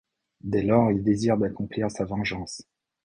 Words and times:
Dès 0.43 0.63
lors, 0.63 0.91
il 0.91 1.03
désire 1.03 1.37
d'accomplir 1.37 1.91
sa 1.91 2.05
vengeance. 2.05 2.63